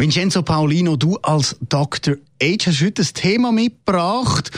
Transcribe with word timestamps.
Vincenzo 0.00 0.40
Paolino, 0.40 0.96
du 0.96 1.18
als 1.18 1.58
Dr. 1.60 2.14
H 2.42 2.56
hast 2.64 2.80
heute 2.80 3.02
ein 3.02 3.08
Thema 3.12 3.52
mitgebracht, 3.52 4.50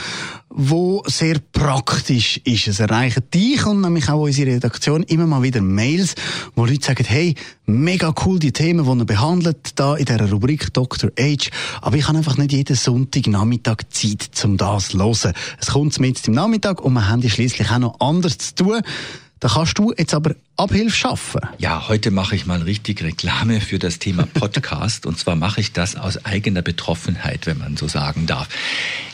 wo 0.47 1.03
sehr 1.05 1.39
praktisch 1.51 2.39
ist. 2.45 2.69
Es 2.69 2.79
erreichen 2.79 3.23
dich 3.33 3.65
und 3.65 3.81
nämlich 3.81 4.07
auch 4.07 4.21
unsere 4.21 4.51
Redaktion 4.51 5.03
immer 5.03 5.27
mal 5.27 5.43
wieder 5.43 5.59
Mails, 5.59 6.15
wo 6.55 6.65
Leute 6.65 6.85
sagen, 6.85 7.03
hey, 7.05 7.35
mega 7.65 8.15
cool 8.25 8.39
die 8.39 8.53
Themen, 8.53 8.85
die 8.85 9.01
er 9.01 9.05
behandelt, 9.05 9.77
da 9.77 9.97
in 9.97 10.05
dieser 10.05 10.31
Rubrik 10.31 10.73
Dr. 10.73 11.11
H. 11.19 11.49
Aber 11.81 11.97
ich 11.97 12.07
habe 12.07 12.19
einfach 12.19 12.37
nicht 12.37 12.53
jeden 12.53 12.77
Sonntagnachmittag 12.77 13.79
Zeit, 13.89 14.29
um 14.45 14.55
das 14.55 14.87
zu 14.87 14.99
hören. 14.99 15.33
Es 15.59 15.71
kommt 15.71 15.99
mit 15.99 16.25
im 16.25 16.35
Nachmittag 16.35 16.79
und 16.79 16.93
wir 16.93 17.09
haben 17.09 17.21
schließlich 17.21 17.69
auch 17.69 17.79
noch 17.79 17.99
anders 17.99 18.37
zu 18.37 18.55
tun. 18.55 18.81
Da 19.43 19.49
kannst 19.49 19.77
du 19.77 19.93
jetzt 19.97 20.13
aber 20.13 20.35
Abhilfe 20.55 20.95
schaffen. 20.95 21.41
Ja, 21.57 21.89
heute 21.89 22.11
mache 22.11 22.33
ich 22.33 22.45
mal 22.45 22.61
richtig 22.61 23.03
Reklame 23.03 23.59
für 23.59 23.77
das 23.77 23.99
Thema 23.99 24.25
Podcast. 24.25 25.05
und 25.05 25.19
zwar 25.19 25.35
mache 25.35 25.59
ich 25.59 25.73
das 25.73 25.97
aus 25.97 26.23
eigener 26.23 26.61
Betroffenheit, 26.61 27.45
wenn 27.45 27.57
man 27.57 27.75
so 27.75 27.89
sagen 27.89 28.25
darf. 28.25 28.47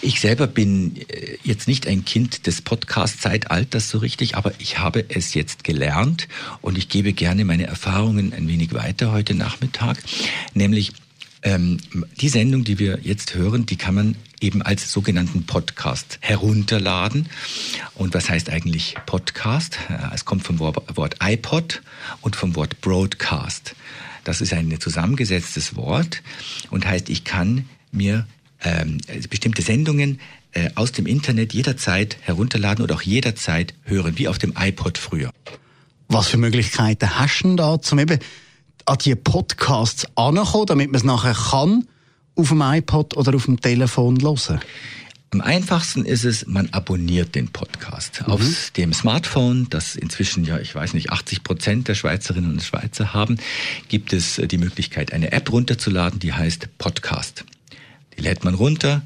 Ich 0.04 0.20
selber 0.20 0.46
bin 0.46 0.98
äh, 0.98 1.38
jetzt 1.44 1.68
nicht 1.68 1.88
ein 1.88 2.06
Kind 2.06 2.46
des 2.46 2.62
Podcast-Zeitalters 2.62 3.90
so 3.90 3.98
richtig, 3.98 4.38
aber 4.38 4.52
ich 4.60 4.78
habe 4.78 5.04
es 5.10 5.34
jetzt 5.34 5.64
gelernt 5.64 6.28
und 6.62 6.78
ich 6.78 6.90
gebe 6.90 7.14
gerne 7.14 7.44
meine 7.44 7.66
Erfahrungen 7.66 8.32
ein 8.32 8.48
wenig 8.48 8.76
weiter 8.76 9.12
heute 9.12 9.34
Nachmittag. 9.34 9.98
Nämlich 10.54 10.94
ähm, 11.44 11.78
die 12.20 12.30
Sendung, 12.30 12.64
die 12.64 12.80
wir 12.80 13.00
jetzt 13.02 13.36
hören, 13.36 13.66
die 13.66 13.78
kann 13.78 13.96
man 13.96 14.16
eben 14.42 14.62
als 14.62 14.92
sogenannten 14.92 15.46
Podcast 15.46 16.18
herunterladen. 16.22 17.30
Und 17.96 18.14
was 18.14 18.30
heißt 18.30 18.50
eigentlich 18.50 18.96
Podcast? 19.06 19.80
Äh, 19.90 20.14
es 20.14 20.26
kommt 20.26 20.44
vom 20.44 20.60
Wort 20.60 21.16
iPod 21.22 21.82
und 22.22 22.36
vom 22.36 22.56
Wort 22.56 22.82
Broadcast. 22.82 23.76
Das 24.24 24.42
ist 24.42 24.54
ein 24.54 24.80
zusammengesetztes 24.80 25.76
Wort 25.76 26.22
und 26.70 26.86
heißt, 26.86 27.10
ich 27.10 27.24
kann 27.24 27.68
mir 27.92 28.28
ähm, 28.64 29.00
bestimmte 29.30 29.62
Sendungen 29.62 30.20
äh, 30.52 30.70
aus 30.76 30.92
dem 30.92 31.06
Internet 31.06 31.54
jederzeit 31.54 32.18
herunterladen 32.22 32.84
oder 32.84 32.96
auch 32.96 33.02
jederzeit 33.02 33.74
hören, 33.84 34.18
wie 34.18 34.28
auf 34.28 34.38
dem 34.38 34.54
iPod 34.58 34.98
früher. 34.98 35.32
Was 36.08 36.28
für 36.28 36.38
Möglichkeiten 36.38 37.20
hast 37.20 37.42
du 37.44 37.56
da, 37.56 37.82
zum 37.82 38.00
eben 38.00 38.20
an 38.90 38.98
die 38.98 39.16
Podcasts 39.16 40.06
ankommen, 40.16 40.66
damit 40.66 40.92
man 40.92 40.98
es 40.98 41.04
nachher 41.04 41.36
kann 41.36 41.88
auf 42.36 42.50
dem 42.50 42.62
iPod 42.62 43.16
oder 43.16 43.36
auf 43.36 43.46
dem 43.46 43.62
Telefon 43.62 44.20
hören? 44.22 44.60
Am 45.32 45.42
einfachsten 45.42 46.06
ist 46.06 46.24
es, 46.24 46.48
man 46.48 46.70
abonniert 46.72 47.36
den 47.36 47.50
Podcast. 47.50 48.24
Mhm. 48.26 48.34
Auf 48.34 48.72
dem 48.76 48.94
Smartphone, 48.94 49.68
das 49.70 49.96
inzwischen 49.96 50.44
ja, 50.44 50.58
ich 50.58 50.74
weiß 50.74 50.96
nicht, 50.96 51.12
80 51.12 51.44
Prozent 51.44 51.88
der 51.88 51.94
Schweizerinnen 51.94 52.52
und 52.52 52.64
Schweizer 52.64 53.14
haben, 53.14 53.38
gibt 53.90 54.12
es 54.12 54.40
äh, 54.40 54.48
die 54.48 54.58
Möglichkeit, 54.58 55.14
eine 55.14 55.32
App 55.34 55.52
runterzuladen, 55.52 56.20
die 56.20 56.34
heißt 56.34 56.80
Podcast. 56.80 57.46
Die 58.18 58.22
lädt 58.22 58.44
man 58.44 58.56
runter, 58.56 59.04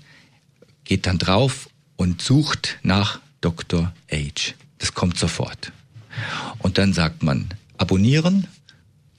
geht 0.85 1.07
dann 1.07 1.17
drauf 1.17 1.67
und 1.97 2.21
sucht 2.21 2.79
nach 2.83 3.19
Dr. 3.41 3.91
H. 4.09 4.53
Das 4.77 4.93
kommt 4.93 5.17
sofort. 5.17 5.73
Und 6.59 6.77
dann 6.77 6.93
sagt 6.93 7.21
man 7.21 7.49
abonnieren 7.77 8.47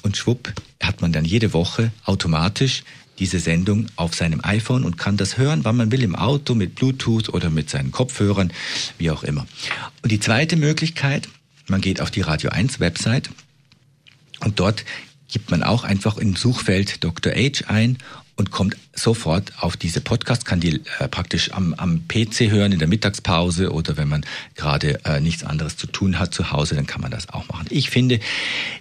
und 0.05 0.17
schwupp 0.17 0.53
hat 0.81 1.01
man 1.01 1.13
dann 1.13 1.25
jede 1.25 1.53
Woche 1.53 1.91
automatisch 2.05 2.85
diese 3.19 3.39
Sendung 3.39 3.87
auf 3.97 4.15
seinem 4.15 4.41
iPhone 4.45 4.85
und 4.85 4.99
kann 4.99 5.17
das 5.17 5.39
hören, 5.39 5.65
wann 5.65 5.77
man 5.77 5.93
will, 5.93 6.03
im 6.03 6.17
Auto, 6.17 6.55
mit 6.55 6.75
Bluetooth 6.75 7.29
oder 7.29 7.49
mit 7.49 7.71
seinen 7.71 7.91
Kopfhörern, 7.91 8.53
wie 8.99 9.11
auch 9.11 9.23
immer. 9.23 9.47
Und 10.03 10.13
die 10.13 10.21
zweite 10.21 10.57
Möglichkeit, 10.57 11.29
man 11.69 11.81
geht 11.81 12.01
auf 12.01 12.11
die 12.11 12.21
Radio 12.21 12.51
1 12.51 12.81
Website 12.81 13.31
und 14.41 14.61
dort 14.61 14.85
gibt 15.29 15.51
man 15.51 15.63
auch 15.63 15.85
einfach 15.85 16.19
im 16.19 16.37
Suchfeld 16.37 17.03
Dr. 17.03 17.33
H 17.33 17.67
ein 17.69 17.99
und 18.37 18.51
kommt 18.51 18.77
sofort 18.95 19.53
auf 19.61 19.77
diese 19.77 20.01
Podcast, 20.01 20.45
kann 20.45 20.61
die 20.61 20.81
äh, 20.99 21.09
praktisch 21.09 21.53
am, 21.53 21.75
am 21.75 22.07
PC 22.09 22.51
hören 22.51 22.73
in 22.73 22.79
der 22.79 22.89
Mittagspause 22.89 23.73
oder 23.73 23.97
wenn 23.97 24.09
man 24.09 24.25
gerade 24.55 25.05
äh, 25.05 25.21
nichts 25.21 25.45
anderes 25.45 25.77
zu 25.77 25.87
tun 25.87 26.19
hat 26.19 26.35
zu 26.35 26.51
Hause, 26.51 26.75
dann 26.75 26.87
kann 26.87 27.01
man 27.01 27.11
das 27.11 27.29
auch 27.29 27.49
machen. 27.49 27.67
Ich 27.71 27.91
finde, 27.91 28.21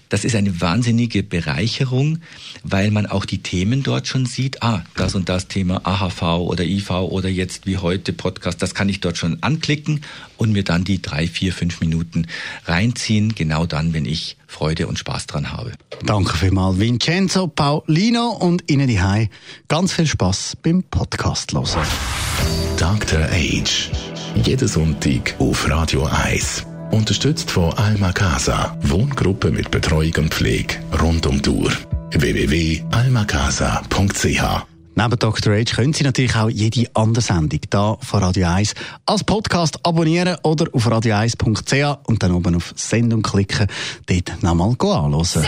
das 0.09 0.25
ist 0.25 0.35
eine 0.35 0.61
wahnsinnige 0.61 1.23
Bereicherung, 1.23 2.19
weil 2.63 2.91
man 2.91 3.05
auch 3.05 3.25
die 3.25 3.39
Themen 3.39 3.83
dort 3.83 4.07
schon 4.07 4.25
sieht. 4.25 4.61
Ah, 4.61 4.83
das 4.95 5.15
und 5.15 5.29
das 5.29 5.47
Thema 5.47 5.81
AHV 5.85 6.21
oder 6.41 6.63
IV 6.63 6.91
oder 6.91 7.29
jetzt 7.29 7.65
wie 7.65 7.77
heute 7.77 8.13
Podcast, 8.13 8.61
das 8.61 8.75
kann 8.75 8.89
ich 8.89 8.99
dort 9.01 9.17
schon 9.17 9.41
anklicken 9.41 10.01
und 10.37 10.51
mir 10.51 10.63
dann 10.63 10.83
die 10.83 11.01
drei, 11.01 11.27
vier, 11.27 11.53
fünf 11.53 11.79
Minuten 11.79 12.27
reinziehen, 12.65 13.33
genau 13.33 13.65
dann, 13.65 13.93
wenn 13.93 14.05
ich 14.05 14.37
Freude 14.45 14.85
und 14.87 14.99
Spaß 14.99 15.25
dran 15.25 15.51
habe. 15.51 15.71
Danke 16.05 16.37
vielmals, 16.37 16.79
Vincenzo 16.79 17.47
Paulino 17.47 18.29
und 18.29 18.69
Ihnen 18.69 18.87
die 18.87 19.01
Hai. 19.01 19.29
Ganz 19.67 19.93
viel 19.93 20.07
Spaß 20.07 20.57
beim 20.61 20.83
Podcast 20.83 21.53
hören. 21.53 21.87
Dr. 22.77 23.21
Age. 23.31 23.89
Jeden 24.35 24.67
Sonntag 24.67 25.35
auf 25.39 25.67
Radio 25.69 26.05
1. 26.05 26.65
Unterstützt 26.91 27.49
von 27.49 27.71
Alma 27.73 28.11
Casa. 28.11 28.77
Wohngruppe 28.81 29.49
mit 29.51 29.71
Betreuung 29.71 30.13
und 30.17 30.33
Pflege 30.33 30.75
rund 31.01 31.25
um 31.25 31.41
die 31.41 31.49
Uhr. 31.49 31.71
www.almacasa.ch 32.11 34.65
Neben 34.95 35.17
Dr. 35.17 35.55
H 35.55 35.63
können 35.75 35.93
Sie 35.93 36.03
natürlich 36.03 36.35
auch 36.35 36.49
jede 36.49 36.87
andere 36.93 37.23
Sendung 37.23 37.59
hier 37.71 37.97
von 37.99 38.23
Radio 38.23 38.47
1 38.47 38.75
als 39.07 39.23
Podcast 39.23 39.79
abonnieren 39.83 40.37
oder 40.43 40.67
auf 40.71 40.87
radio1.ch 40.87 41.97
und 42.07 42.21
dann 42.21 42.31
oben 42.31 42.55
auf 42.55 42.73
Sendung 42.75 43.23
klicken, 43.23 43.65
dort 44.05 44.43
nochmal 44.43 44.69
anschauen. 44.69 45.47